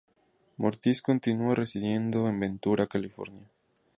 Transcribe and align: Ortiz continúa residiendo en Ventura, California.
Ortiz 0.57 1.03
continúa 1.03 1.53
residiendo 1.53 2.27
en 2.27 2.39
Ventura, 2.39 2.87
California. 2.87 3.45